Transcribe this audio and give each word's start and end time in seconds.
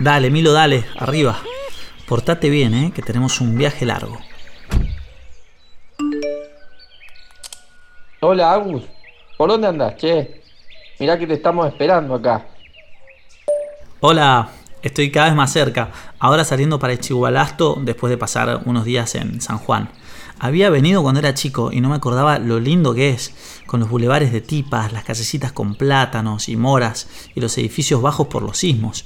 Dale, 0.00 0.30
Milo, 0.30 0.54
dale, 0.54 0.86
arriba. 0.98 1.36
Portate 2.08 2.48
bien, 2.48 2.72
¿eh? 2.72 2.92
que 2.94 3.02
tenemos 3.02 3.38
un 3.42 3.58
viaje 3.58 3.84
largo. 3.84 4.18
Hola, 8.20 8.50
Agus. 8.50 8.82
¿Por 9.36 9.50
dónde 9.50 9.68
andas, 9.68 9.96
che? 9.96 10.40
Mirá 10.98 11.18
que 11.18 11.26
te 11.26 11.34
estamos 11.34 11.66
esperando 11.66 12.14
acá. 12.14 12.46
Hola, 14.00 14.48
estoy 14.82 15.10
cada 15.10 15.26
vez 15.26 15.36
más 15.36 15.52
cerca. 15.52 15.92
Ahora 16.18 16.44
saliendo 16.44 16.78
para 16.78 16.98
Chigualasto 16.98 17.78
después 17.82 18.10
de 18.10 18.18
pasar 18.18 18.62
unos 18.64 18.84
días 18.84 19.14
en 19.14 19.40
San 19.40 19.58
Juan. 19.58 19.90
Había 20.38 20.70
venido 20.70 21.02
cuando 21.02 21.20
era 21.20 21.34
chico 21.34 21.70
y 21.70 21.82
no 21.82 21.90
me 21.90 21.96
acordaba 21.96 22.38
lo 22.38 22.60
lindo 22.60 22.94
que 22.94 23.10
es, 23.10 23.34
con 23.66 23.80
los 23.80 23.90
bulevares 23.90 24.32
de 24.32 24.40
tipas, 24.40 24.90
las 24.92 25.04
casecitas 25.04 25.52
con 25.52 25.74
plátanos 25.74 26.48
y 26.48 26.56
moras 26.56 27.08
y 27.34 27.40
los 27.40 27.58
edificios 27.58 28.00
bajos 28.00 28.28
por 28.28 28.42
los 28.42 28.56
sismos. 28.56 29.04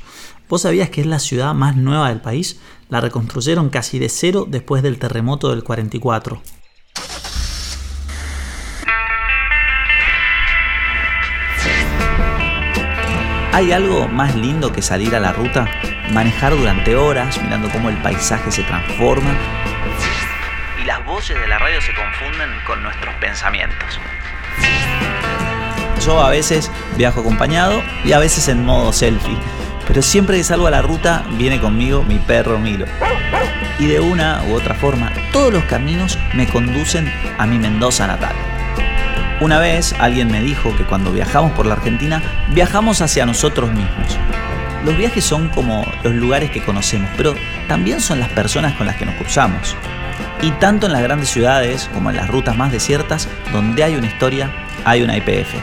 ¿Vos 0.49 0.63
sabías 0.63 0.91
que 0.91 1.01
es 1.01 1.09
la 1.09 1.19
ciudad 1.19 1.53
más 1.53 1.77
nueva 1.77 2.11
del 2.11 2.21
país? 2.21 2.61
La 2.89 3.01
reconstruyeron 3.01 3.69
casi 3.69 3.99
de 3.99 4.09
cero 4.09 4.47
después 4.49 4.83
del 4.85 4.99
terremoto 4.99 5.49
del 5.51 5.65
44. 5.65 6.41
¿Hay 13.55 13.71
algo 13.71 14.09
más 14.09 14.35
lindo 14.35 14.73
que 14.73 14.83
salir 14.83 15.15
a 15.15 15.21
la 15.21 15.33
ruta? 15.33 15.69
Manejar 16.11 16.57
durante 16.57 16.97
horas 16.97 17.41
mirando 17.41 17.71
cómo 17.71 17.89
el 17.89 17.97
paisaje 17.99 18.51
se 18.51 18.65
transforma 18.65 19.31
y 20.83 20.85
las 20.85 21.05
voces 21.05 21.39
de 21.39 21.47
la 21.47 21.61
radio 21.61 21.81
se 21.81 21.95
confunden 21.95 22.51
con 22.67 22.83
nuestros 22.83 23.15
pensamientos. 23.21 24.01
Yo 26.05 26.21
a 26.21 26.31
veces 26.31 26.69
viajo 26.97 27.21
acompañado 27.21 27.81
y 28.05 28.11
a 28.11 28.19
veces 28.19 28.49
en 28.49 28.67
modo 28.67 28.93
selfie, 28.93 29.39
pero 29.87 30.03
siempre 30.03 30.37
que 30.37 30.43
salgo 30.43 30.67
a 30.67 30.73
la 30.73 30.83
ruta 30.83 31.25
viene 31.39 31.61
conmigo 31.61 32.03
mi 32.03 32.19
perro 32.19 32.59
Milo. 32.59 32.87
Y 33.79 33.87
de 33.87 34.01
una 34.01 34.43
u 34.49 34.55
otra 34.55 34.75
forma, 34.75 35.13
todos 35.33 35.53
los 35.53 35.63
caminos 35.67 36.19
me 36.35 36.49
conducen 36.49 37.09
a 37.39 37.47
mi 37.47 37.61
Mendoza 37.61 38.09
natal. 38.09 38.35
Una 39.41 39.59
vez 39.59 39.95
alguien 39.99 40.31
me 40.31 40.41
dijo 40.41 40.75
que 40.77 40.85
cuando 40.85 41.11
viajamos 41.11 41.53
por 41.53 41.67
la 41.67 41.75
Argentina, 41.75 42.23
viajamos 42.53 43.01
hacia 43.01 43.27
nosotros 43.27 43.71
mismos. 43.73 44.19
Los 44.85 44.97
viajes 44.97 45.25
son 45.25 45.49
como 45.49 45.85
los 46.05 46.15
lugares 46.15 46.51
que 46.51 46.63
conocemos, 46.63 47.11
pero 47.17 47.35
también 47.67 48.01
son 48.01 48.21
las 48.21 48.29
personas 48.29 48.75
con 48.75 48.87
las 48.87 48.97
que 48.97 49.07
nos 49.07 49.17
cruzamos. 49.17 49.77
Y 50.41 50.53
tanto 50.53 50.87
en 50.87 50.93
las 50.93 51.03
grandes 51.03 51.31
ciudades 51.31 51.91
como 51.93 52.11
en 52.11 52.17
las 52.17 52.29
rutas 52.29 52.57
más 52.57 52.71
desiertas, 52.71 53.29
donde 53.53 53.83
hay 53.83 53.97
una 53.97 54.07
historia, 54.07 54.51
hay 54.85 55.03
una 55.03 55.17
IPF. 55.17 55.55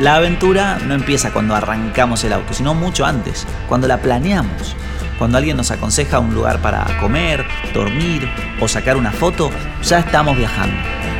La 0.00 0.16
aventura 0.16 0.78
no 0.86 0.94
empieza 0.94 1.32
cuando 1.32 1.54
arrancamos 1.54 2.24
el 2.24 2.32
auto, 2.32 2.54
sino 2.54 2.72
mucho 2.72 3.04
antes, 3.04 3.46
cuando 3.68 3.88
la 3.88 3.98
planeamos. 3.98 4.74
Cuando 5.18 5.36
alguien 5.36 5.56
nos 5.56 5.70
aconseja 5.70 6.18
un 6.18 6.34
lugar 6.34 6.60
para 6.60 6.84
comer, 6.98 7.44
dormir 7.74 8.28
o 8.58 8.68
sacar 8.68 8.96
una 8.96 9.12
foto, 9.12 9.50
ya 9.82 9.98
estamos 9.98 10.36
viajando. 10.36 11.11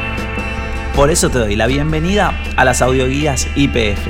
Por 0.95 1.11
eso 1.11 1.31
te 1.31 1.39
doy 1.39 1.57
la 1.57 1.67
bienvenida 1.67 2.39
a 2.55 2.67
las 2.67 2.83
audioguías 2.83 3.49
IPF. 3.55 4.09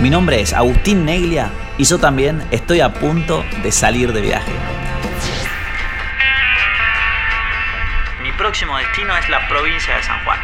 Mi 0.00 0.08
nombre 0.08 0.40
es 0.40 0.54
Agustín 0.54 1.04
Neglia 1.04 1.50
y 1.76 1.84
yo 1.84 1.98
también 1.98 2.42
estoy 2.50 2.80
a 2.80 2.94
punto 2.94 3.44
de 3.62 3.70
salir 3.70 4.10
de 4.14 4.22
viaje. 4.22 4.52
Mi 8.22 8.32
próximo 8.32 8.78
destino 8.78 9.14
es 9.18 9.28
la 9.28 9.46
provincia 9.48 9.94
de 9.94 10.02
San 10.02 10.24
Juan. 10.24 10.38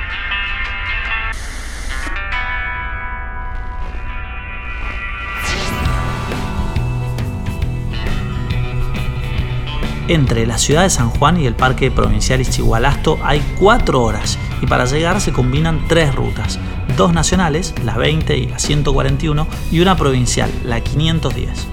Entre 10.08 10.46
la 10.46 10.58
ciudad 10.58 10.82
de 10.82 10.90
San 10.90 11.08
Juan 11.08 11.40
y 11.40 11.46
el 11.46 11.54
Parque 11.54 11.90
Provincial 11.90 12.40
Ischigualasto 12.42 13.18
hay 13.22 13.40
cuatro 13.58 14.02
horas 14.02 14.38
y 14.60 14.66
para 14.66 14.84
llegar 14.84 15.20
se 15.20 15.32
combinan 15.32 15.86
tres 15.88 16.14
rutas, 16.14 16.58
dos 16.96 17.12
nacionales, 17.12 17.74
la 17.84 17.96
20 17.96 18.36
y 18.36 18.46
la 18.46 18.58
141, 18.58 19.46
y 19.70 19.80
una 19.80 19.96
provincial, 19.96 20.50
la 20.64 20.80
510. 20.80 21.66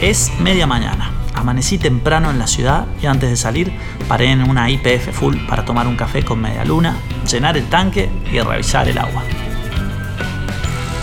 Es 0.00 0.32
media 0.40 0.66
mañana. 0.66 1.10
Amanecí 1.34 1.78
temprano 1.78 2.30
en 2.30 2.38
la 2.38 2.46
ciudad 2.46 2.86
y 3.02 3.06
antes 3.06 3.30
de 3.30 3.36
salir 3.36 3.72
paré 4.06 4.30
en 4.30 4.48
una 4.48 4.70
IPF 4.70 5.12
full 5.12 5.36
para 5.48 5.64
tomar 5.64 5.86
un 5.86 5.96
café 5.96 6.24
con 6.24 6.40
media 6.40 6.64
luna, 6.64 6.96
llenar 7.30 7.56
el 7.56 7.68
tanque 7.68 8.10
y 8.30 8.38
revisar 8.40 8.88
el 8.88 8.98
agua. 8.98 9.22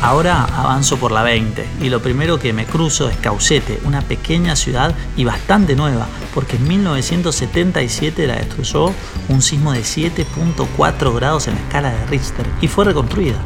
Ahora 0.02 0.46
avanzo 0.46 0.98
por 0.98 1.12
la 1.12 1.24
20 1.24 1.68
y 1.82 1.90
lo 1.90 2.02
primero 2.02 2.40
que 2.40 2.54
me 2.54 2.66
cruzo 2.66 3.10
es 3.10 3.18
Caucete, 3.18 3.82
una 3.84 4.02
pequeña 4.02 4.56
ciudad 4.56 4.96
y 5.18 5.26
bastante 5.26 5.76
nueva, 5.76 6.08
porque 6.34 6.56
en 6.56 6.70
1977 6.70 8.26
la 8.26 8.36
destruyó 8.36 8.94
un 9.28 9.42
sismo 9.42 9.74
de 9.74 9.82
7.4 9.82 11.14
grados 11.14 11.50
en 11.50 11.56
la 11.56 11.62
escala 11.62 11.92
de 11.92 12.06
Richter 12.06 12.46
y 12.62 12.70
fue 12.70 12.86
reconstruida. 12.86 13.40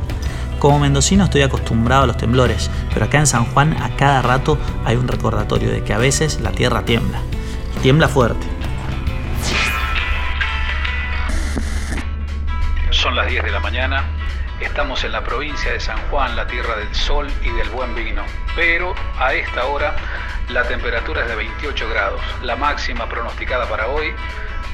Como 0.60 0.78
mendocino 0.78 1.24
estoy 1.24 1.42
acostumbrado 1.42 2.04
a 2.04 2.08
los 2.08 2.18
temblores, 2.18 2.70
pero 2.94 3.06
acá 3.06 3.18
en 3.18 3.28
San 3.28 3.46
Juan 3.46 3.74
a 3.82 3.96
cada 3.96 4.22
rato 4.22 4.60
hay 4.86 4.96
un 4.96 5.08
recordatorio 5.08 5.72
de 5.72 5.84
que 5.84 5.94
a 5.94 5.98
veces 5.98 6.40
la 6.40 6.52
tierra 6.52 6.86
tiembla. 6.86 7.20
Tiembla 7.82 8.08
fuerte. 8.08 8.46
Son 12.92 13.16
las 13.16 13.28
10 13.28 13.44
de 13.44 13.52
la 13.52 13.60
mañana 13.60 14.13
Estamos 14.64 15.04
en 15.04 15.12
la 15.12 15.24
provincia 15.24 15.72
de 15.72 15.80
San 15.80 15.98
Juan, 16.10 16.36
la 16.36 16.48
tierra 16.48 16.78
del 16.78 16.96
sol 16.96 17.30
y 17.44 17.52
del 17.52 17.70
buen 17.70 17.94
vino, 17.94 18.24
pero 18.56 18.96
a 19.20 19.34
esta 19.34 19.66
hora 19.66 19.96
la 20.50 20.64
temperatura 20.64 21.22
es 21.22 21.28
de 21.28 21.36
28 21.36 21.90
grados. 21.90 22.22
La 22.42 22.56
máxima 22.56 23.08
pronosticada 23.08 23.68
para 23.68 23.88
hoy 23.88 24.16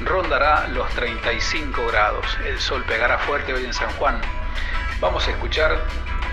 rondará 0.00 0.68
los 0.68 0.88
35 0.90 1.86
grados. 1.88 2.24
El 2.46 2.58
sol 2.60 2.84
pegará 2.86 3.18
fuerte 3.18 3.52
hoy 3.52 3.64
en 3.64 3.74
San 3.74 3.90
Juan. 3.94 4.20
Vamos 5.00 5.26
a 5.26 5.32
escuchar 5.32 5.84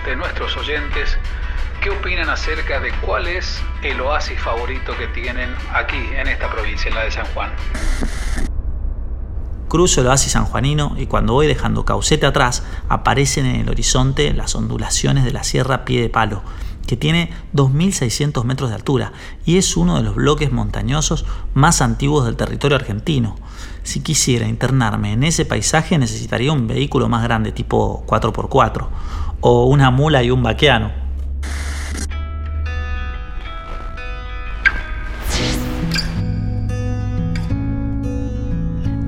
de 0.06 0.16
nuestros 0.16 0.56
oyentes 0.56 1.18
qué 1.82 1.90
opinan 1.90 2.30
acerca 2.30 2.80
de 2.80 2.92
cuál 3.02 3.28
es 3.28 3.62
el 3.82 4.00
oasis 4.00 4.40
favorito 4.40 4.96
que 4.98 5.08
tienen 5.08 5.54
aquí 5.74 6.10
en 6.14 6.28
esta 6.28 6.50
provincia, 6.50 6.90
en 6.90 6.96
la 6.96 7.04
de 7.04 7.12
San 7.12 7.26
Juan. 7.34 7.52
Cruzo 9.68 10.02
el 10.02 10.08
oasis 10.08 10.32
sanjuanino 10.32 10.96
y 10.98 11.08
cuando 11.08 11.34
voy 11.34 11.48
dejando 11.48 11.84
Caucete 11.84 12.26
atrás, 12.26 12.64
aparecen 12.88 13.46
en 13.46 13.62
el 13.62 13.70
horizonte 13.70 14.34
las 14.34 14.56
ondulaciones 14.56 15.26
de 15.26 15.32
la 15.32 15.44
Sierra 15.44 15.84
Pie 15.84 16.02
de 16.02 16.10
Palo, 16.10 16.42
que 16.88 16.96
tiene 16.96 17.32
2.600 17.54 18.44
metros 18.46 18.70
de 18.70 18.76
altura 18.76 19.12
y 19.46 19.58
es 19.58 19.76
uno 19.76 19.98
de 19.98 20.04
los 20.04 20.16
bloques 20.16 20.52
montañosos 20.52 21.26
más 21.54 21.82
antiguos 21.82 22.26
del 22.26 22.38
territorio 22.38 22.78
argentino. 22.78 23.36
Si 23.84 24.00
quisiera 24.00 24.48
internarme 24.48 25.12
en 25.14 25.24
ese 25.24 25.46
paisaje 25.46 25.98
necesitaría 25.98 26.54
un 26.54 26.68
vehículo 26.68 27.10
más 27.10 27.24
grande 27.24 27.52
tipo 27.52 28.06
4x4 28.08 28.88
o 29.42 29.66
una 29.66 29.92
mula 29.92 30.24
y 30.24 30.32
un 30.32 30.44
vaqueano. 30.44 31.07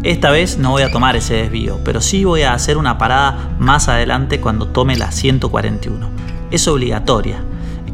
Esta 0.03 0.31
vez 0.31 0.57
no 0.57 0.71
voy 0.71 0.83
a 0.83 0.91
tomar 0.91 1.17
ese 1.17 1.33
desvío, 1.33 1.79
pero 1.83 1.99
sí 1.99 2.23
voy 2.23 2.43
a 2.43 2.53
hacer 2.53 2.77
una 2.77 2.97
parada 2.97 3.55
más 3.59 3.89
adelante 3.89 4.39
cuando 4.39 4.69
tome 4.69 4.95
la 4.95 5.11
141. 5.11 6.09
Es 6.51 6.69
obligatoria, 6.69 7.43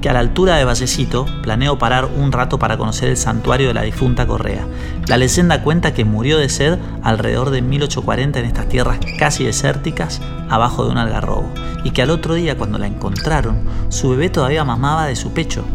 que 0.01 0.09
a 0.09 0.13
la 0.13 0.19
altura 0.19 0.55
de 0.55 0.65
Vallecito 0.65 1.25
planeo 1.41 1.79
parar 1.79 2.05
un 2.05 2.31
rato 2.31 2.59
para 2.59 2.77
conocer 2.77 3.09
el 3.09 3.17
santuario 3.17 3.69
de 3.69 3.73
la 3.73 3.81
difunta 3.81 4.27
Correa. 4.27 4.67
La 5.07 5.17
leyenda 5.17 5.63
cuenta 5.63 5.95
que 5.95 6.05
murió 6.05 6.37
de 6.37 6.47
sed 6.47 6.77
alrededor 7.01 7.49
de 7.49 7.63
1840 7.63 8.37
en 8.37 8.45
estas 8.45 8.69
tierras 8.69 8.99
casi 9.17 9.43
desérticas 9.45 10.21
abajo 10.47 10.85
de 10.85 10.91
un 10.91 10.99
algarrobo, 10.99 11.49
y 11.83 11.89
que 11.89 12.03
al 12.03 12.11
otro 12.11 12.35
día 12.35 12.55
cuando 12.55 12.77
la 12.77 12.85
encontraron, 12.85 13.61
su 13.89 14.11
bebé 14.11 14.29
todavía 14.29 14.63
mamaba 14.63 15.07
de 15.07 15.15
su 15.15 15.33
pecho. 15.33 15.65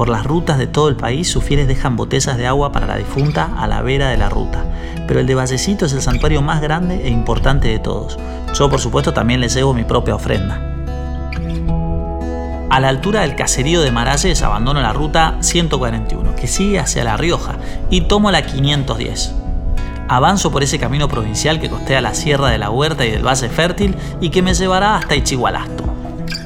Por 0.00 0.08
las 0.08 0.24
rutas 0.24 0.56
de 0.56 0.66
todo 0.66 0.88
el 0.88 0.96
país, 0.96 1.28
sus 1.28 1.44
fieles 1.44 1.68
dejan 1.68 1.94
botellas 1.94 2.38
de 2.38 2.46
agua 2.46 2.72
para 2.72 2.86
la 2.86 2.96
difunta 2.96 3.50
a 3.58 3.66
la 3.66 3.82
vera 3.82 4.08
de 4.08 4.16
la 4.16 4.30
ruta. 4.30 4.64
Pero 5.06 5.20
el 5.20 5.26
de 5.26 5.34
Vallecito 5.34 5.84
es 5.84 5.92
el 5.92 6.00
santuario 6.00 6.40
más 6.40 6.62
grande 6.62 7.02
e 7.04 7.10
importante 7.10 7.68
de 7.68 7.80
todos. 7.80 8.18
Yo, 8.54 8.70
por 8.70 8.80
supuesto, 8.80 9.12
también 9.12 9.42
les 9.42 9.52
llevo 9.52 9.74
mi 9.74 9.84
propia 9.84 10.14
ofrenda. 10.14 10.58
A 12.70 12.80
la 12.80 12.88
altura 12.88 13.20
del 13.20 13.36
caserío 13.36 13.82
de 13.82 13.92
Maralles 13.92 14.40
abandono 14.40 14.80
la 14.80 14.94
ruta 14.94 15.36
141, 15.40 16.34
que 16.34 16.46
sigue 16.46 16.78
hacia 16.78 17.04
La 17.04 17.18
Rioja, 17.18 17.56
y 17.90 18.00
tomo 18.00 18.30
la 18.30 18.40
510. 18.40 19.34
Avanzo 20.08 20.50
por 20.50 20.62
ese 20.62 20.78
camino 20.78 21.08
provincial 21.08 21.60
que 21.60 21.68
costea 21.68 22.00
la 22.00 22.14
Sierra 22.14 22.48
de 22.48 22.56
la 22.56 22.70
Huerta 22.70 23.04
y 23.04 23.10
del 23.10 23.26
Valle 23.26 23.50
Fértil 23.50 23.94
y 24.18 24.30
que 24.30 24.40
me 24.40 24.54
llevará 24.54 24.96
hasta 24.96 25.14
Ichigualasto 25.14 25.89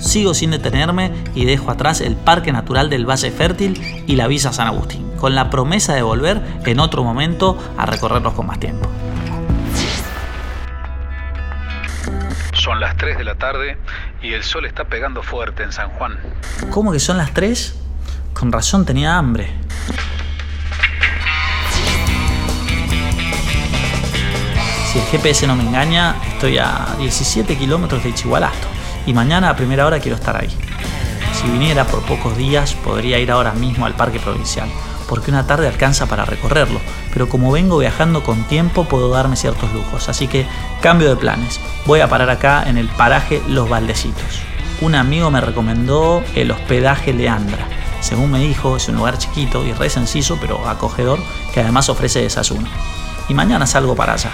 sigo 0.05 0.35
sin 0.35 0.51
detenerme 0.51 1.13
y 1.35 1.45
dejo 1.45 1.71
atrás 1.71 2.01
el 2.01 2.17
Parque 2.17 2.53
Natural 2.53 2.91
del 2.91 3.09
Valle 3.09 3.31
Fértil 3.31 4.05
y 4.07 4.17
la 4.17 4.29
Villa 4.29 4.53
San 4.53 4.67
Agustín, 4.67 5.11
con 5.19 5.35
la 5.35 5.51
promesa 5.51 5.95
de 5.95 6.03
volver 6.03 6.41
en 6.65 6.79
otro 6.79 7.03
momento 7.03 7.59
a 7.77 7.87
recorrerlos 7.87 8.35
con 8.35 8.47
más 8.47 8.61
tiempo. 8.61 8.89
Son 12.53 12.81
las 12.81 12.97
3 12.97 13.19
de 13.19 13.25
la 13.25 13.35
tarde 13.35 13.77
y 14.23 14.33
el 14.33 14.43
sol 14.43 14.65
está 14.65 14.85
pegando 14.85 15.23
fuerte 15.23 15.63
en 15.63 15.73
San 15.73 15.91
Juan. 15.91 16.19
¿Cómo 16.71 16.93
que 16.93 17.01
son 17.01 17.17
las 17.17 17.33
3? 17.35 17.81
con 18.35 18.51
razón 18.51 18.85
tenía 18.85 19.17
hambre. 19.17 19.49
Si 24.93 24.99
el 24.99 25.05
GPS 25.07 25.47
no 25.47 25.57
me 25.57 25.63
engaña, 25.63 26.17
estoy 26.27 26.59
a 26.59 26.95
17 26.99 27.57
kilómetros 27.57 28.03
de 28.05 28.13
Chihualasto 28.13 28.84
y 29.07 29.15
mañana 29.15 29.51
a 29.51 29.57
primera 29.57 29.87
hora 29.87 30.01
quiero 30.01 30.17
estar 30.17 30.37
ahí. 30.37 30.51
Si 31.33 31.49
viniera 31.49 31.85
por 31.85 32.03
pocos 32.03 32.37
días, 32.37 32.75
podría 32.75 33.19
ir 33.19 33.31
ahora 33.31 33.53
mismo 33.53 33.87
al 33.87 33.95
parque 33.95 34.21
provincial, 34.21 34.69
porque 35.09 35.31
una 35.31 35.47
tarde 35.47 35.69
alcanza 35.69 36.07
para 36.07 36.25
recorrerlo, 36.25 36.81
pero 37.13 37.29
como 37.29 37.53
vengo 37.53 37.79
viajando 37.79 38.23
con 38.23 38.45
tiempo 38.45 38.85
puedo 38.85 39.11
darme 39.11 39.37
ciertos 39.37 39.73
lujos, 39.73 40.09
así 40.09 40.27
que 40.29 40.47
cambio 40.81 41.09
de 41.09 41.17
planes. 41.17 41.61
Voy 41.87 42.01
a 42.01 42.09
parar 42.09 42.31
acá 42.31 42.65
en 42.67 42.79
el 42.79 42.89
paraje 42.89 43.43
Los 43.49 43.69
Valdecitos. 43.69 44.41
Un 44.81 44.95
amigo 44.95 45.31
me 45.31 45.41
recomendó 45.41 46.23
el 46.35 46.51
hospedaje 46.51 47.13
Leandra. 47.13 47.67
Según 48.01 48.31
me 48.31 48.39
dijo, 48.39 48.77
es 48.77 48.89
un 48.89 48.97
lugar 48.97 49.19
chiquito 49.19 49.65
y 49.65 49.73
re 49.73 49.89
sencillo, 49.89 50.37
pero 50.41 50.69
acogedor, 50.69 51.19
que 51.53 51.61
además 51.61 51.89
ofrece 51.89 52.21
desayuno. 52.21 52.69
Y 53.29 53.35
mañana 53.35 53.67
salgo 53.67 53.95
para 53.95 54.15
allá. 54.15 54.31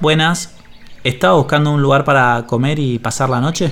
Buenas, 0.00 0.54
¿estaba 1.04 1.36
buscando 1.36 1.72
un 1.72 1.82
lugar 1.82 2.06
para 2.06 2.46
comer 2.46 2.78
y 2.78 2.98
pasar 2.98 3.28
la 3.28 3.38
noche? 3.38 3.70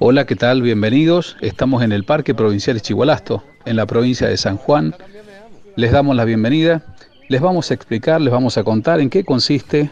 Hola, 0.00 0.26
¿qué 0.26 0.34
tal? 0.34 0.62
Bienvenidos. 0.62 1.36
Estamos 1.40 1.84
en 1.84 1.92
el 1.92 2.02
Parque 2.02 2.34
Provincial 2.34 2.82
Chihualasto, 2.82 3.44
en 3.64 3.76
la 3.76 3.86
provincia 3.86 4.26
de 4.26 4.36
San 4.36 4.56
Juan. 4.56 4.92
Les 5.76 5.92
damos 5.92 6.16
la 6.16 6.24
bienvenida. 6.24 6.82
Les 7.30 7.40
vamos 7.40 7.70
a 7.70 7.74
explicar, 7.74 8.20
les 8.20 8.32
vamos 8.32 8.58
a 8.58 8.64
contar 8.64 8.98
en 8.98 9.08
qué 9.08 9.22
consiste 9.22 9.88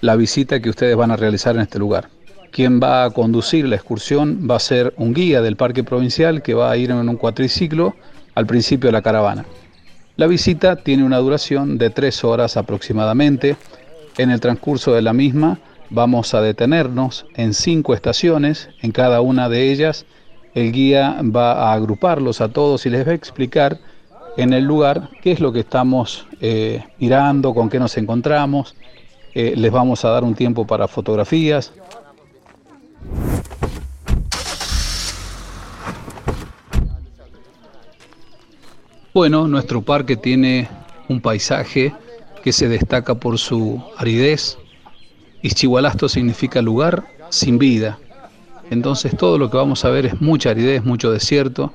la 0.00 0.16
visita 0.16 0.58
que 0.58 0.70
ustedes 0.70 0.96
van 0.96 1.10
a 1.10 1.16
realizar 1.16 1.54
en 1.54 1.60
este 1.60 1.78
lugar. 1.78 2.08
Quien 2.50 2.80
va 2.80 3.04
a 3.04 3.10
conducir 3.10 3.68
la 3.68 3.76
excursión 3.76 4.48
va 4.50 4.56
a 4.56 4.58
ser 4.58 4.94
un 4.96 5.12
guía 5.12 5.42
del 5.42 5.56
Parque 5.56 5.84
Provincial 5.84 6.40
que 6.40 6.54
va 6.54 6.70
a 6.70 6.78
ir 6.78 6.90
en 6.90 7.06
un 7.06 7.16
cuatriciclo 7.16 7.94
al 8.34 8.46
principio 8.46 8.88
de 8.88 8.92
la 8.92 9.02
caravana. 9.02 9.44
La 10.16 10.26
visita 10.26 10.76
tiene 10.76 11.04
una 11.04 11.18
duración 11.18 11.76
de 11.76 11.90
tres 11.90 12.24
horas 12.24 12.56
aproximadamente. 12.56 13.58
En 14.16 14.30
el 14.30 14.40
transcurso 14.40 14.94
de 14.94 15.02
la 15.02 15.12
misma 15.12 15.58
vamos 15.90 16.32
a 16.32 16.40
detenernos 16.40 17.26
en 17.34 17.52
cinco 17.52 17.92
estaciones. 17.92 18.70
En 18.80 18.92
cada 18.92 19.20
una 19.20 19.50
de 19.50 19.70
ellas 19.70 20.06
el 20.54 20.72
guía 20.72 21.20
va 21.20 21.52
a 21.52 21.74
agruparlos 21.74 22.40
a 22.40 22.48
todos 22.48 22.86
y 22.86 22.88
les 22.88 23.06
va 23.06 23.10
a 23.10 23.14
explicar 23.14 23.78
en 24.38 24.52
el 24.52 24.64
lugar 24.64 25.10
qué 25.20 25.32
es 25.32 25.40
lo 25.40 25.52
que 25.52 25.58
estamos 25.58 26.24
eh, 26.40 26.84
mirando, 27.00 27.52
con 27.52 27.68
qué 27.68 27.80
nos 27.80 27.96
encontramos, 27.96 28.76
eh, 29.34 29.54
les 29.56 29.72
vamos 29.72 30.04
a 30.04 30.10
dar 30.10 30.22
un 30.22 30.36
tiempo 30.36 30.64
para 30.64 30.86
fotografías. 30.86 31.72
Bueno, 39.12 39.48
nuestro 39.48 39.82
parque 39.82 40.16
tiene 40.16 40.68
un 41.08 41.20
paisaje 41.20 41.92
que 42.44 42.52
se 42.52 42.68
destaca 42.68 43.16
por 43.16 43.38
su 43.38 43.82
aridez. 43.96 44.56
Ischigualasto 45.42 46.08
significa 46.08 46.62
lugar 46.62 47.04
sin 47.30 47.58
vida. 47.58 47.98
Entonces 48.70 49.16
todo 49.16 49.36
lo 49.36 49.50
que 49.50 49.56
vamos 49.56 49.84
a 49.84 49.90
ver 49.90 50.06
es 50.06 50.20
mucha 50.20 50.50
aridez, 50.50 50.84
mucho 50.84 51.10
desierto, 51.10 51.72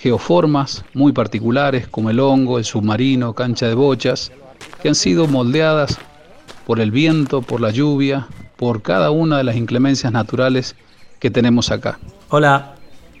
geoformas 0.00 0.82
muy 0.94 1.12
particulares 1.12 1.86
como 1.86 2.08
el 2.08 2.20
hongo, 2.20 2.58
el 2.58 2.64
submarino, 2.64 3.34
cancha 3.34 3.68
de 3.68 3.74
bochas, 3.74 4.32
que 4.80 4.88
han 4.88 4.94
sido 4.94 5.26
moldeadas 5.26 5.98
por 6.66 6.80
el 6.80 6.90
viento, 6.90 7.42
por 7.42 7.60
la 7.60 7.70
lluvia, 7.70 8.26
por 8.56 8.80
cada 8.80 9.10
una 9.10 9.36
de 9.38 9.44
las 9.44 9.56
inclemencias 9.56 10.10
naturales 10.10 10.74
que 11.18 11.30
tenemos 11.30 11.70
acá. 11.70 11.98
Hola, 12.30 12.76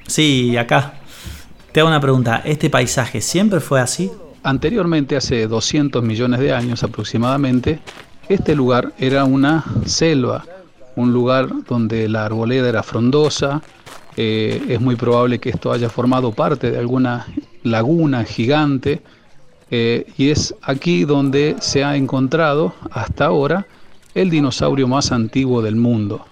sí, 0.06 0.56
acá. 0.56 0.94
Te 1.72 1.80
hago 1.80 1.88
una 1.88 2.00
pregunta, 2.00 2.42
¿este 2.44 2.70
paisaje 2.70 3.20
siempre 3.20 3.60
fue 3.60 3.80
así? 3.80 4.10
Anteriormente, 4.42 5.16
hace 5.16 5.46
200 5.46 6.02
millones 6.02 6.40
de 6.40 6.54
años 6.54 6.82
aproximadamente, 6.82 7.80
este 8.28 8.54
lugar 8.54 8.92
era 8.98 9.24
una 9.24 9.64
selva, 9.84 10.44
un 10.96 11.12
lugar 11.12 11.48
donde 11.68 12.08
la 12.08 12.24
arboleda 12.24 12.70
era 12.70 12.82
frondosa, 12.82 13.60
eh, 14.22 14.62
es 14.68 14.82
muy 14.82 14.96
probable 14.96 15.38
que 15.38 15.48
esto 15.48 15.72
haya 15.72 15.88
formado 15.88 16.30
parte 16.30 16.70
de 16.70 16.78
alguna 16.78 17.26
laguna 17.62 18.22
gigante, 18.24 19.00
eh, 19.70 20.12
y 20.18 20.28
es 20.28 20.54
aquí 20.60 21.06
donde 21.06 21.56
se 21.60 21.84
ha 21.84 21.96
encontrado 21.96 22.74
hasta 22.90 23.24
ahora 23.24 23.66
el 24.14 24.28
dinosaurio 24.28 24.86
más 24.86 25.10
antiguo 25.10 25.62
del 25.62 25.76
mundo, 25.76 26.26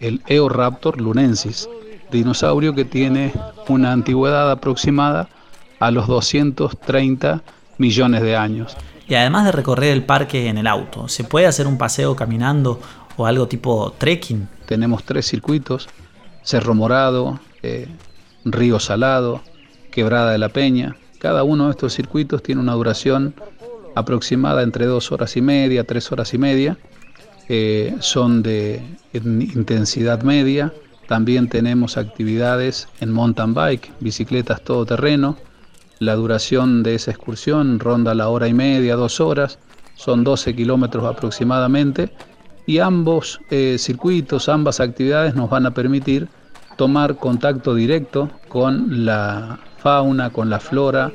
el 0.00 0.20
Eoraptor 0.26 1.00
lunensis, 1.00 1.68
dinosaurio 2.10 2.74
que 2.74 2.84
tiene 2.84 3.32
una 3.68 3.92
antigüedad 3.92 4.50
aproximada 4.50 5.28
a 5.78 5.92
los 5.92 6.08
230 6.08 7.40
millones 7.76 8.22
de 8.22 8.34
años. 8.34 8.76
Y 9.06 9.14
además 9.14 9.44
de 9.44 9.52
recorrer 9.52 9.92
el 9.92 10.02
parque 10.02 10.48
en 10.48 10.58
el 10.58 10.66
auto, 10.66 11.06
¿se 11.06 11.22
puede 11.22 11.46
hacer 11.46 11.68
un 11.68 11.78
paseo 11.78 12.16
caminando 12.16 12.80
o 13.16 13.26
algo 13.26 13.46
tipo 13.46 13.94
trekking? 13.96 14.48
Tenemos 14.66 15.04
tres 15.04 15.28
circuitos, 15.28 15.88
Cerro 16.42 16.74
Morado, 16.74 17.40
eh, 17.62 17.88
Río 18.44 18.80
Salado, 18.80 19.42
Quebrada 19.90 20.32
de 20.32 20.38
la 20.38 20.48
Peña, 20.48 20.96
cada 21.18 21.42
uno 21.42 21.66
de 21.66 21.72
estos 21.72 21.94
circuitos 21.94 22.42
tiene 22.42 22.60
una 22.60 22.74
duración 22.74 23.34
aproximada 23.96 24.62
entre 24.62 24.86
dos 24.86 25.10
horas 25.10 25.36
y 25.36 25.42
media, 25.42 25.84
tres 25.84 26.12
horas 26.12 26.32
y 26.32 26.38
media. 26.38 26.78
Eh, 27.48 27.96
son 27.98 28.42
de 28.42 28.82
intensidad 29.12 30.22
media. 30.22 30.72
También 31.08 31.48
tenemos 31.48 31.96
actividades 31.96 32.86
en 33.00 33.12
mountain 33.12 33.52
bike, 33.52 33.90
bicicletas 33.98 34.62
todoterreno. 34.62 35.36
La 35.98 36.14
duración 36.14 36.84
de 36.84 36.94
esa 36.94 37.10
excursión 37.10 37.80
ronda 37.80 38.14
la 38.14 38.28
hora 38.28 38.46
y 38.46 38.54
media, 38.54 38.94
dos 38.94 39.20
horas. 39.20 39.58
Son 39.96 40.22
12 40.22 40.54
kilómetros 40.54 41.04
aproximadamente. 41.04 42.10
Y 42.68 42.80
ambos 42.80 43.40
eh, 43.48 43.76
circuitos, 43.78 44.50
ambas 44.50 44.78
actividades 44.78 45.34
nos 45.34 45.48
van 45.48 45.64
a 45.64 45.70
permitir 45.70 46.28
tomar 46.76 47.16
contacto 47.16 47.74
directo 47.74 48.30
con 48.46 49.06
la 49.06 49.58
fauna, 49.78 50.28
con 50.28 50.50
la 50.50 50.60
flora 50.60 51.10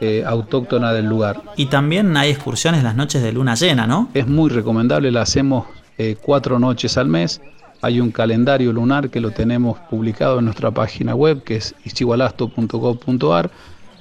eh, 0.00 0.24
autóctona 0.26 0.92
del 0.92 1.06
lugar. 1.06 1.40
Y 1.54 1.66
también 1.66 2.16
hay 2.16 2.30
excursiones 2.30 2.82
las 2.82 2.96
noches 2.96 3.22
de 3.22 3.30
luna 3.30 3.54
llena, 3.54 3.86
¿no? 3.86 4.10
Es 4.14 4.26
muy 4.26 4.50
recomendable, 4.50 5.12
la 5.12 5.22
hacemos 5.22 5.66
eh, 5.96 6.16
cuatro 6.20 6.58
noches 6.58 6.98
al 6.98 7.06
mes. 7.06 7.40
Hay 7.82 8.00
un 8.00 8.10
calendario 8.10 8.72
lunar 8.72 9.08
que 9.08 9.20
lo 9.20 9.30
tenemos 9.30 9.78
publicado 9.88 10.40
en 10.40 10.46
nuestra 10.46 10.72
página 10.72 11.14
web, 11.14 11.44
que 11.44 11.54
es 11.54 11.76
ischigualasto.gov.ar. 11.84 13.50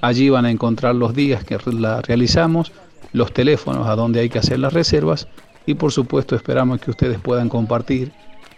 Allí 0.02 0.30
van 0.30 0.46
a 0.46 0.50
encontrar 0.50 0.96
los 0.96 1.14
días 1.14 1.44
que 1.44 1.60
la 1.72 2.02
realizamos, 2.02 2.72
los 3.14 3.32
teléfonos 3.32 3.88
a 3.88 3.96
donde 3.96 4.22
hay 4.22 4.30
que 4.30 4.40
hacer 4.40 4.58
las 4.58 4.74
reservas 4.74 5.28
y 5.66 5.76
por 5.76 5.92
supuesto 5.92 6.36
esperamos 6.36 6.80
que 6.80 6.92
ustedes 6.92 7.20
puedan 7.20 7.50
compartir, 7.50 8.12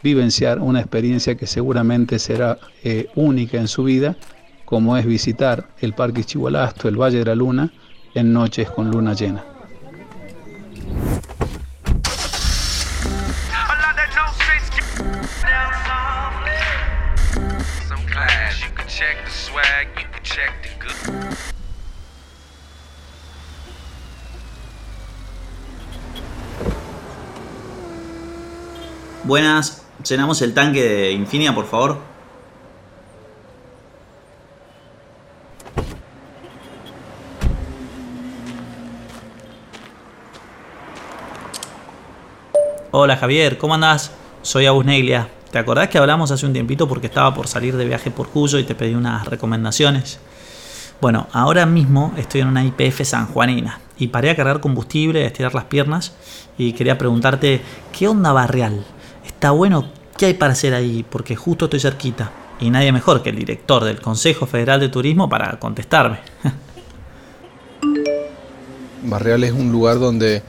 vivenciar 0.04 0.60
una 0.60 0.80
experiencia 0.80 1.36
que 1.36 1.48
seguramente 1.48 2.20
será 2.20 2.58
eh, 2.84 3.08
única 3.16 3.58
en 3.58 3.68
su 3.68 3.84
vida 3.84 4.16
como 4.68 4.98
es 4.98 5.06
visitar 5.06 5.70
el 5.80 5.94
Parque 5.94 6.26
Chihualasto, 6.26 6.90
el 6.90 6.98
Valle 7.02 7.20
de 7.20 7.26
la 7.26 7.36
Luna, 7.36 7.72
en 8.14 8.34
noches 8.34 8.70
con 8.70 8.92
luna 8.92 9.14
llena. 9.14 9.42
Buenas, 29.28 29.82
llenamos 30.08 30.42
el 30.42 30.54
tanque 30.54 30.82
de 30.82 31.12
Infinia, 31.12 31.54
por 31.54 31.66
favor. 31.68 31.98
Hola 42.92 43.18
Javier, 43.18 43.58
¿cómo 43.58 43.74
andás? 43.74 44.14
Soy 44.44 44.66
Agus 44.66 44.86
Neglia. 44.86 45.28
¿Te 45.52 45.60
acordás 45.60 45.90
que 45.90 45.98
hablamos 45.98 46.32
hace 46.32 46.46
un 46.46 46.54
tiempito 46.54 46.88
porque 46.88 47.08
estaba 47.08 47.34
por 47.34 47.50
salir 47.50 47.76
de 47.76 47.84
viaje 47.84 48.10
por 48.10 48.30
Cuyo 48.30 48.60
y 48.60 48.64
te 48.64 48.76
pedí 48.76 48.96
unas 48.96 49.28
recomendaciones? 49.28 50.22
Bueno, 51.02 51.28
ahora 51.34 51.66
mismo 51.66 52.14
estoy 52.16 52.40
en 52.40 52.48
una 52.48 52.64
IPF 52.64 53.04
sanjuanina 53.04 53.82
y 53.98 54.08
paré 54.08 54.30
a 54.30 54.38
cargar 54.38 54.62
combustible, 54.62 55.26
a 55.26 55.28
estirar 55.28 55.54
las 55.54 55.66
piernas 55.66 56.16
y 56.58 56.72
quería 56.72 56.98
preguntarte, 56.98 57.62
¿qué 57.92 58.08
onda 58.08 58.32
Barreal? 58.32 58.86
¿Está 59.38 59.52
bueno? 59.52 59.86
¿Qué 60.18 60.26
hay 60.26 60.34
para 60.34 60.54
hacer 60.54 60.74
ahí? 60.74 61.06
Porque 61.08 61.36
justo 61.36 61.66
estoy 61.66 61.80
cerquita 61.80 62.32
y 62.60 62.72
nadie 62.72 62.92
mejor 62.92 63.22
que 63.22 63.30
el 63.30 63.36
director 63.36 63.84
del 63.84 64.02
Consejo 64.02 64.48
Federal 64.48 64.80
de 64.80 64.90
Turismo 64.90 65.30
para 65.30 65.60
contestarme. 65.60 66.18
Barreal 69.04 69.44
es 69.44 69.52
un 69.52 69.72
lugar 69.72 70.00
donde 70.00 70.42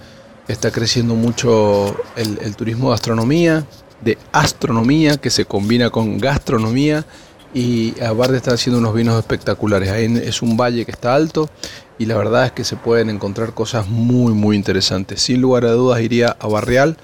está 0.49 0.71
creciendo 0.71 1.15
mucho 1.15 1.95
el, 2.17 2.57
turismo 2.57 2.89
de 2.89 2.95
astronomía, 2.95 3.67
de 4.01 4.17
astronomía 4.33 5.19
que 5.19 5.29
se 5.29 5.45
combina 5.45 5.91
con 5.91 6.17
gastronomía 6.17 7.05
y 7.53 7.93
aparte 8.01 8.39
está 8.39 8.55
haciendo 8.55 8.79
unos 8.79 8.95
vinos 8.95 9.19
espectaculares. 9.19 9.91
Ahí 9.91 10.19
es 10.25 10.41
un 10.41 10.57
valle 10.57 10.87
que 10.87 10.93
está 10.93 11.15
alto 11.15 11.51
y 11.99 12.07
la 12.07 12.17
verdad 12.17 12.47
es 12.47 12.53
que 12.53 12.65
se 12.65 12.77
pueden 12.77 13.11
encontrar 13.11 13.53
cosas 13.53 13.87
muy 13.87 14.33
muy 14.33 14.57
interesantes. 14.57 15.21
Sin 15.21 15.43
lugar 15.43 15.67
a 15.67 15.73
dudas 15.73 16.01
iría 16.01 16.35
a 16.41 16.47
Barreal 16.47 16.97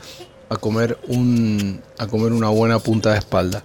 a 0.48 0.56
comer, 0.56 0.98
un, 1.08 1.82
a 1.98 2.06
comer 2.06 2.32
una 2.32 2.48
buena 2.48 2.78
punta 2.78 3.12
de 3.12 3.18
espalda. 3.18 3.64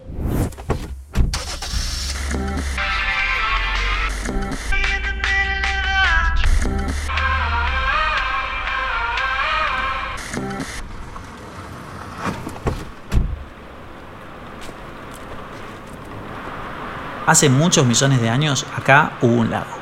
Hace 17.25 17.47
muchos 17.47 17.85
millones 17.85 18.21
de 18.21 18.29
años 18.29 18.65
acá 18.75 19.17
hubo 19.21 19.33
un 19.35 19.51
lago. 19.51 19.78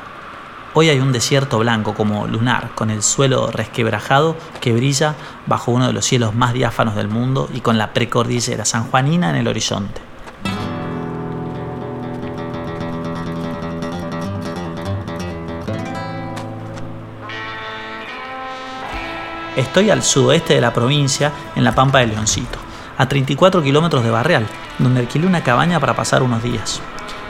Hoy 0.80 0.90
hay 0.90 1.00
un 1.00 1.10
desierto 1.10 1.58
blanco 1.58 1.92
como 1.92 2.28
lunar, 2.28 2.70
con 2.76 2.90
el 2.90 3.02
suelo 3.02 3.50
resquebrajado 3.50 4.36
que 4.60 4.72
brilla 4.72 5.16
bajo 5.44 5.72
uno 5.72 5.88
de 5.88 5.92
los 5.92 6.04
cielos 6.04 6.36
más 6.36 6.52
diáfanos 6.52 6.94
del 6.94 7.08
mundo 7.08 7.48
y 7.52 7.62
con 7.62 7.78
la 7.78 7.92
precordillera 7.92 8.64
sanjuanina 8.64 9.30
en 9.30 9.34
el 9.34 9.48
horizonte. 9.48 10.00
Estoy 19.56 19.90
al 19.90 20.04
sudoeste 20.04 20.54
de 20.54 20.60
la 20.60 20.72
provincia, 20.72 21.32
en 21.56 21.64
la 21.64 21.74
Pampa 21.74 21.98
de 21.98 22.06
Leoncito, 22.06 22.60
a 22.96 23.08
34 23.08 23.64
kilómetros 23.64 24.04
de 24.04 24.12
Barreal, 24.12 24.46
donde 24.78 25.00
alquilé 25.00 25.26
una 25.26 25.42
cabaña 25.42 25.80
para 25.80 25.96
pasar 25.96 26.22
unos 26.22 26.40
días. 26.40 26.80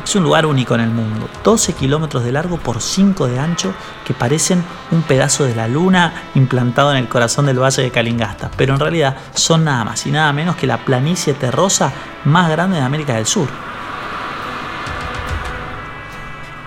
Es 0.08 0.16
un 0.16 0.22
lugar 0.22 0.46
único 0.46 0.74
en 0.74 0.80
el 0.80 0.88
mundo, 0.88 1.28
12 1.44 1.74
kilómetros 1.74 2.24
de 2.24 2.32
largo 2.32 2.56
por 2.56 2.80
5 2.80 3.26
de 3.26 3.38
ancho 3.38 3.74
que 4.06 4.14
parecen 4.14 4.64
un 4.90 5.02
pedazo 5.02 5.44
de 5.44 5.54
la 5.54 5.68
luna 5.68 6.30
implantado 6.34 6.92
en 6.92 6.96
el 6.96 7.10
corazón 7.10 7.44
del 7.44 7.62
valle 7.62 7.82
de 7.82 7.90
Calingasta, 7.90 8.50
pero 8.56 8.72
en 8.72 8.80
realidad 8.80 9.18
son 9.34 9.64
nada 9.64 9.84
más 9.84 10.06
y 10.06 10.10
nada 10.10 10.32
menos 10.32 10.56
que 10.56 10.66
la 10.66 10.78
planicie 10.78 11.34
terrosa 11.34 11.92
más 12.24 12.48
grande 12.48 12.78
de 12.78 12.84
América 12.84 13.16
del 13.16 13.26
Sur. 13.26 13.48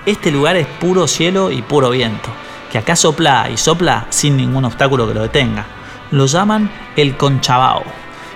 Este 0.05 0.29
lugar 0.29 0.55
es 0.55 0.67
puro 0.67 1.07
cielo 1.07 1.49
y 1.49 1.63
puro 1.63 1.89
viento, 1.89 2.29
que 2.71 2.77
acá 2.77 2.95
sopla 2.95 3.49
y 3.49 3.57
sopla 3.57 4.05
sin 4.11 4.37
ningún 4.37 4.65
obstáculo 4.65 5.07
que 5.07 5.15
lo 5.15 5.23
detenga. 5.23 5.65
Lo 6.11 6.27
llaman 6.27 6.69
el 6.95 7.17
conchabao, 7.17 7.85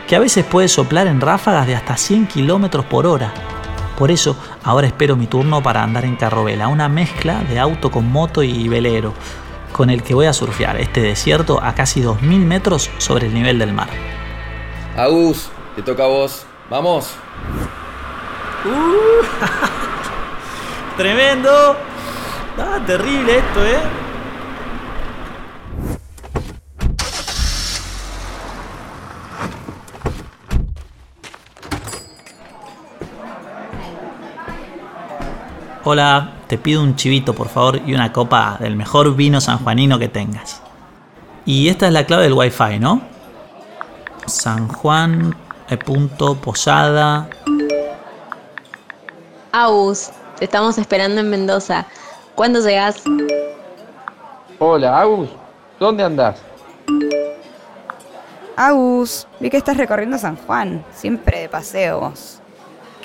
que 0.07 0.15
a 0.15 0.19
veces 0.19 0.45
puede 0.45 0.67
soplar 0.67 1.05
en 1.05 1.21
ráfagas 1.21 1.67
de 1.67 1.75
hasta 1.75 1.95
100 1.95 2.25
kilómetros 2.25 2.85
por 2.85 3.05
hora 3.05 3.54
por 3.97 4.11
eso 4.11 4.35
ahora 4.63 4.87
espero 4.87 5.15
mi 5.15 5.27
turno 5.27 5.61
para 5.63 5.83
andar 5.83 6.05
en 6.05 6.15
carrovela, 6.15 6.67
una 6.67 6.89
mezcla 6.89 7.43
de 7.43 7.59
auto 7.59 7.91
con 7.91 8.11
moto 8.11 8.43
y 8.43 8.67
velero, 8.67 9.13
con 9.71 9.89
el 9.89 10.03
que 10.03 10.13
voy 10.13 10.25
a 10.25 10.33
surfear 10.33 10.77
este 10.77 11.01
desierto 11.01 11.61
a 11.61 11.73
casi 11.75 12.01
2.000 12.01 12.21
metros 12.45 12.89
sobre 12.97 13.27
el 13.27 13.33
nivel 13.33 13.59
del 13.59 13.73
mar. 13.73 13.89
Agus, 14.95 15.49
te 15.75 15.81
toca 15.81 16.03
a 16.03 16.07
vos. 16.07 16.45
¡Vamos! 16.69 17.11
Uh, 18.65 19.25
¡Tremendo! 20.97 21.75
Ah, 22.57 22.79
terrible 22.87 23.37
esto, 23.37 23.65
¿eh? 23.65 24.04
Hola, 35.87 36.31
te 36.47 36.57
pido 36.57 36.81
un 36.81 36.95
chivito 36.95 37.35
por 37.35 37.47
favor 37.47 37.79
y 37.85 37.93
una 37.93 38.11
copa 38.11 38.57
del 38.59 38.75
mejor 38.75 39.15
vino 39.15 39.39
sanjuanino 39.39 39.99
que 39.99 40.07
tengas. 40.07 40.59
Y 41.45 41.69
esta 41.69 41.85
es 41.85 41.93
la 41.93 42.07
clave 42.07 42.23
del 42.23 42.33
wifi, 42.33 42.79
¿no? 42.79 43.03
San 44.25 44.67
Juan, 44.67 45.35
eh, 45.69 45.77
punto, 45.77 46.33
posada. 46.37 47.29
Agus, 49.51 50.09
te 50.39 50.45
estamos 50.45 50.79
esperando 50.79 51.21
en 51.21 51.29
Mendoza. 51.29 51.85
¿Cuándo 52.33 52.61
llegas? 52.61 53.03
Hola, 54.57 55.01
Agus. 55.01 55.29
¿Dónde 55.79 56.03
andas? 56.03 56.41
Agus, 58.55 59.27
vi 59.39 59.51
que 59.51 59.57
estás 59.57 59.77
recorriendo 59.77 60.17
San 60.17 60.35
Juan, 60.35 60.83
siempre 60.95 61.41
de 61.41 61.49
paseo 61.49 61.99
vos. 61.99 62.41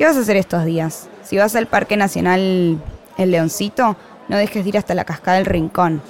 ¿Qué 0.00 0.06
vas 0.06 0.16
a 0.16 0.20
hacer 0.20 0.38
estos 0.38 0.64
días? 0.64 1.10
Si 1.22 1.36
vas 1.36 1.54
al 1.54 1.66
Parque 1.66 1.94
Nacional 1.94 2.78
El 3.18 3.30
Leoncito, 3.30 3.98
no 4.28 4.38
dejes 4.38 4.64
de 4.64 4.70
ir 4.70 4.78
hasta 4.78 4.94
la 4.94 5.04
Cascada 5.04 5.36
del 5.36 5.44
Rincón. 5.44 6.00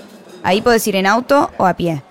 Ahí 0.45 0.63
puedes 0.63 0.87
ir 0.87 0.95
en 0.95 1.09
auto 1.09 1.51
o 1.57 1.67
a 1.67 1.75
pie. 1.75 2.05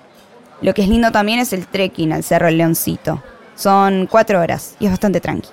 Lo 0.62 0.74
que 0.74 0.82
es 0.82 0.90
lindo 0.90 1.10
también 1.14 1.40
es 1.40 1.54
el 1.54 1.68
trekking 1.68 2.12
al 2.12 2.26
Cerro 2.26 2.50
El 2.50 2.58
Leoncito. 2.58 3.24
Son 3.56 4.08
cuatro 4.08 4.42
horas 4.42 4.76
y 4.82 4.88
es 4.88 4.92
bastante 4.92 5.22
tranqui. 5.22 5.48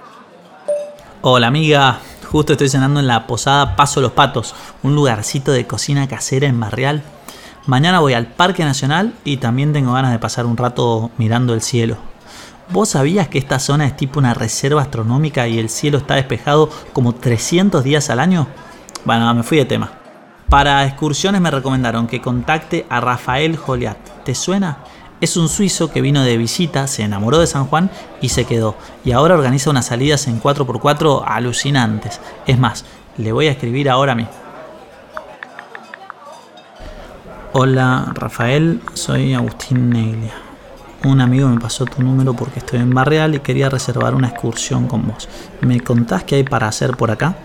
Hola 1.23 1.47
amiga, 1.47 2.01
justo 2.29 2.55
estoy 2.55 2.71
cenando 2.71 2.99
en 2.99 3.07
la 3.07 3.29
posada 3.29 3.77
Paso 3.77 4.01
Los 4.01 4.11
Patos, 4.11 4.57
un 4.83 4.97
lugarcito 4.97 5.53
de 5.53 5.69
cocina 5.69 6.09
casera 6.09 6.49
en 6.49 6.59
Barrial. 6.59 7.05
Mañana 7.67 8.01
voy 8.01 8.15
al 8.15 8.27
Parque 8.27 8.65
Nacional 8.65 9.15
y 9.23 9.37
también 9.37 9.73
tengo 9.73 9.93
ganas 9.93 10.11
de 10.11 10.19
pasar 10.19 10.45
un 10.45 10.57
rato 10.57 11.13
mirando 11.19 11.55
el 11.55 11.63
cielo. 11.63 11.99
¿Vos 12.69 12.89
sabías 12.91 13.29
que 13.29 13.39
esta 13.39 13.61
zona 13.61 13.87
es 13.87 13.97
tipo 13.97 14.19
una 14.19 14.35
reserva 14.35 14.83
astronómica 14.83 15.47
y 15.47 15.59
el 15.59 15.69
cielo 15.69 15.99
está 15.99 16.17
despejado 16.17 16.69
como 16.93 17.15
300 17.15 17.85
días 17.85 18.11
al 18.11 18.19
año? 18.19 18.49
Bueno, 19.05 19.33
me 19.35 19.45
fui 19.45 19.59
de 19.59 19.67
tema. 19.67 19.93
Para 20.49 20.85
excursiones 20.85 21.41
me 21.41 21.51
recomendaron 21.51 22.09
que 22.09 22.21
contacte 22.21 22.85
a 22.89 23.01
Rafael 23.01 23.57
Joliat. 23.57 24.25
¿Te 24.25 24.35
suena? 24.35 24.79
Es 25.21 25.37
un 25.37 25.49
suizo 25.49 25.93
que 25.93 26.01
vino 26.01 26.23
de 26.25 26.37
visita, 26.37 26.89
se 26.89 27.05
enamoró 27.05 27.39
de 27.39 27.47
San 27.47 27.67
Juan 27.67 27.89
y 28.21 28.31
se 28.31 28.45
quedó. 28.45 28.75
Y 29.05 29.13
ahora 29.13 29.35
organiza 29.35 29.71
unas 29.71 29.87
salidas 29.87 30.27
en 30.27 30.43
4x4 30.43 31.23
alucinantes. 31.25 32.21
Es 32.47 32.59
más, 32.59 32.85
le 33.17 33.31
voy 33.31 33.47
a 33.47 33.53
escribir 33.53 33.89
ahora 33.89 34.17
mismo. 34.17 34.33
Hola 37.53 38.13
Rafael, 38.13 38.83
soy 38.93 39.35
Agustín 39.35 39.89
Neglia. 39.89 40.46
Un 41.07 41.21
amigo 41.21 41.49
me 41.49 41.61
pasó 41.61 41.85
tu 41.85 42.03
número 42.03 42.35
porque 42.35 42.59
estoy 42.59 42.81
en 42.81 42.93
Barreal 42.93 43.37
y 43.37 43.39
quería 43.39 43.69
reservar 43.69 44.13
una 44.13 44.27
excursión 44.27 44.89
con 44.89 45.07
vos. 45.07 45.29
¿Me 45.61 45.81
contás 45.81 46.25
qué 46.25 46.35
hay 46.35 46.43
para 46.43 46.67
hacer 46.67 46.97
por 46.97 47.13
acá? 47.13 47.37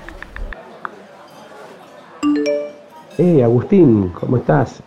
Eh, 3.20 3.44
Agustín, 3.44 4.10
¿cómo 4.20 4.38
estás? 4.38 4.82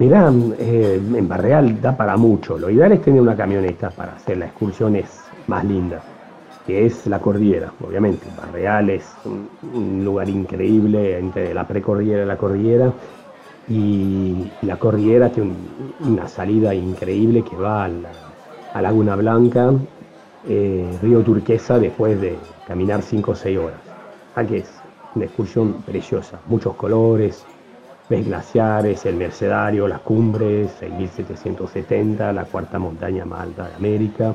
Mirá, 0.00 0.32
eh, 0.58 1.00
en 1.00 1.28
Barreal 1.28 1.80
da 1.80 1.96
para 1.96 2.16
mucho. 2.16 2.58
Lo 2.58 2.70
ideal 2.70 2.90
es 2.90 3.02
tener 3.02 3.20
una 3.20 3.36
camioneta 3.36 3.90
para 3.90 4.14
hacer 4.14 4.38
la 4.38 4.46
excursión 4.46 5.00
más 5.46 5.64
linda, 5.64 6.02
que 6.66 6.84
es 6.84 7.06
la 7.06 7.20
cordillera, 7.20 7.72
obviamente. 7.86 8.26
Barreal 8.36 8.90
es 8.90 9.14
un, 9.24 10.04
lugar 10.04 10.28
increíble 10.28 11.20
entre 11.20 11.54
la 11.54 11.68
precordillera 11.68 12.24
y 12.24 12.26
la 12.26 12.36
cordillera 12.36 12.92
y 13.68 14.50
la 14.62 14.76
cordillera 14.76 15.30
tiene 15.30 15.52
una 16.00 16.26
salida 16.28 16.74
increíble 16.74 17.42
que 17.42 17.56
va 17.56 17.84
a, 17.84 17.88
la, 17.88 18.82
Laguna 18.82 19.16
Blanca, 19.16 19.72
eh, 20.48 20.98
Río 21.00 21.20
Turquesa, 21.20 21.78
después 21.78 22.20
de 22.20 22.36
caminar 22.66 23.02
5 23.02 23.30
o 23.30 23.34
6 23.34 23.58
horas. 23.58 23.80
Aquí 24.34 24.56
es 24.56 24.70
una 25.14 25.26
excursión 25.26 25.82
preciosa, 25.82 26.40
muchos 26.46 26.74
colores, 26.74 27.44
ves 28.08 28.26
glaciares, 28.26 29.06
el 29.06 29.16
Mercedario, 29.16 29.86
las 29.86 30.00
cumbres, 30.00 30.72
6770, 30.80 32.32
la 32.32 32.44
cuarta 32.44 32.78
montaña 32.78 33.24
más 33.24 33.42
alta 33.42 33.68
de 33.68 33.74
América. 33.74 34.34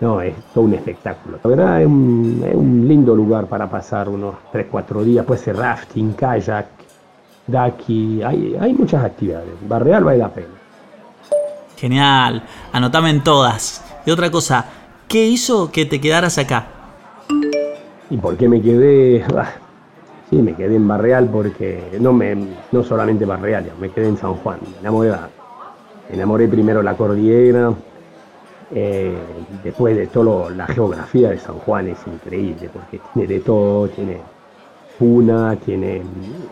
No, 0.00 0.22
es 0.22 0.34
todo 0.54 0.64
un 0.64 0.74
espectáculo. 0.74 1.38
La 1.42 1.50
verdad 1.50 1.82
es 1.82 1.86
un, 1.86 2.42
es 2.46 2.54
un 2.54 2.88
lindo 2.88 3.14
lugar 3.14 3.46
para 3.46 3.68
pasar 3.68 4.08
unos 4.08 4.36
3-4 4.52 5.02
días. 5.02 5.26
Puede 5.26 5.40
ser 5.40 5.56
rafting, 5.56 6.12
kayak, 6.12 6.79
aquí. 7.58 8.22
Hay, 8.22 8.56
hay 8.60 8.72
muchas 8.72 9.04
actividades. 9.04 9.48
Barreal 9.68 10.04
vale 10.04 10.18
la 10.18 10.28
pena. 10.28 10.48
Genial. 11.76 12.42
Anotame 12.72 13.10
en 13.10 13.22
todas. 13.22 13.84
Y 14.06 14.10
otra 14.10 14.30
cosa, 14.30 14.64
¿qué 15.08 15.26
hizo 15.26 15.70
que 15.70 15.86
te 15.86 16.00
quedaras 16.00 16.38
acá? 16.38 16.66
¿Y 18.10 18.16
por 18.16 18.36
qué 18.36 18.48
me 18.48 18.60
quedé? 18.60 19.24
Sí, 20.30 20.36
me 20.36 20.54
quedé 20.54 20.76
en 20.76 20.86
Barreal 20.86 21.28
porque 21.28 21.98
no 22.00 22.12
me 22.12 22.36
no 22.70 22.84
solamente 22.84 23.24
Barreal, 23.24 23.72
me 23.80 23.90
quedé 23.90 24.08
en 24.08 24.16
San 24.16 24.34
Juan. 24.34 24.58
Me 24.74 24.78
enamoré, 24.78 25.10
me 26.08 26.14
enamoré 26.14 26.48
primero 26.48 26.82
la 26.82 26.96
cordillera, 26.96 27.72
eh, 28.72 29.18
después 29.64 29.96
de 29.96 30.06
todo 30.06 30.48
la 30.48 30.66
geografía 30.68 31.30
de 31.30 31.38
San 31.38 31.56
Juan 31.56 31.88
es 31.88 31.98
increíble 32.06 32.70
porque 32.72 33.00
tiene 33.12 33.26
de 33.26 33.40
todo, 33.40 33.88
tiene 33.88 34.18
puna, 35.00 35.56
tiene, 35.56 36.02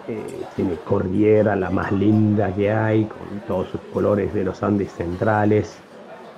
eh, 0.09 0.43
tiene 0.57 0.77
cordillera, 0.77 1.55
la 1.55 1.69
más 1.69 1.93
linda 1.93 2.51
que 2.55 2.73
hay, 2.73 3.05
con 3.05 3.41
todos 3.47 3.69
sus 3.69 3.81
colores 3.93 4.33
de 4.33 4.43
los 4.43 4.63
Andes 4.63 4.91
centrales, 4.93 5.77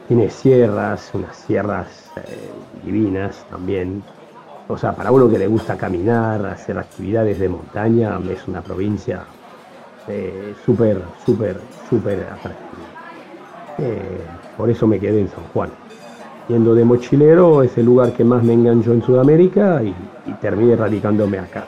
tiene 0.08 0.28
sierras, 0.28 1.12
unas 1.14 1.36
sierras 1.36 2.10
eh, 2.16 2.50
divinas 2.84 3.46
también. 3.48 4.02
O 4.66 4.76
sea, 4.76 4.92
para 4.92 5.12
uno 5.12 5.30
que 5.30 5.38
le 5.38 5.46
gusta 5.46 5.76
caminar, 5.76 6.44
hacer 6.46 6.76
actividades 6.78 7.38
de 7.38 7.48
montaña, 7.48 8.18
es 8.28 8.48
una 8.48 8.60
provincia 8.60 9.22
súper, 10.66 11.00
súper, 11.24 11.60
súper 11.88 12.18
atractiva. 12.24 12.90
Por 14.56 14.68
eso 14.68 14.88
me 14.88 14.98
quedé 14.98 15.20
en 15.20 15.28
San 15.28 15.44
Juan. 15.52 15.70
Yendo 16.48 16.74
de 16.74 16.84
mochilero 16.84 17.62
es 17.62 17.78
el 17.78 17.86
lugar 17.86 18.12
que 18.12 18.24
más 18.24 18.42
me 18.42 18.54
enganchó 18.54 18.92
en 18.92 19.02
Sudamérica 19.02 19.80
y, 19.84 19.94
terminé 20.40 20.74
radicándome 20.74 21.38
acá. 21.38 21.64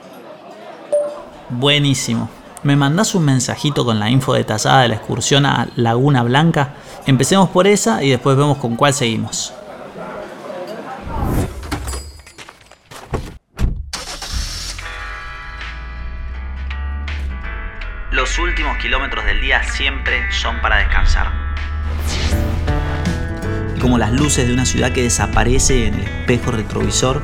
Buenísimo. 1.54 2.30
¿Me 2.62 2.76
mandás 2.76 3.14
un 3.14 3.26
mensajito 3.26 3.84
con 3.84 4.00
la 4.00 4.08
info 4.08 4.32
detallada 4.32 4.80
de 4.82 4.88
la 4.88 4.94
excursión 4.94 5.44
a 5.44 5.68
Laguna 5.76 6.22
Blanca? 6.22 6.74
Empecemos 7.06 7.50
por 7.50 7.66
esa 7.66 8.02
y 8.02 8.08
después 8.08 8.38
vemos 8.38 8.56
con 8.56 8.74
cuál 8.74 8.94
seguimos. 8.94 9.52
Los 18.10 18.38
últimos 18.38 18.78
kilómetros 18.78 19.26
del 19.26 19.42
día 19.42 19.62
siempre 19.62 20.32
son 20.32 20.58
para 20.62 20.78
descansar 20.78 21.52
como 23.82 23.98
las 23.98 24.12
luces 24.12 24.46
de 24.46 24.54
una 24.54 24.64
ciudad 24.64 24.92
que 24.92 25.02
desaparece 25.02 25.88
en 25.88 25.94
el 25.94 26.02
espejo 26.02 26.52
retrovisor, 26.52 27.20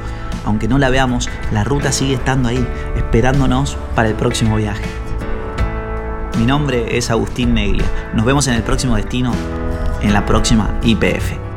aunque 0.48 0.66
no 0.66 0.78
la 0.78 0.88
veamos, 0.88 1.28
la 1.52 1.62
ruta 1.62 1.92
sigue 1.92 2.14
estando 2.14 2.48
ahí, 2.48 2.66
esperándonos 2.96 3.76
para 3.94 4.08
el 4.08 4.14
próximo 4.14 4.56
viaje. 4.56 4.84
Mi 6.38 6.46
nombre 6.46 6.96
es 6.96 7.10
Agustín 7.10 7.52
Neglia. 7.52 7.84
Nos 8.14 8.24
vemos 8.24 8.48
en 8.48 8.54
el 8.54 8.62
próximo 8.62 8.96
destino, 8.96 9.32
en 10.00 10.14
la 10.14 10.24
próxima 10.24 10.70
IPF. 10.82 11.47